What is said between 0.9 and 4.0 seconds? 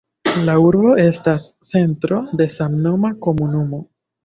estas centro de samnoma komunumo.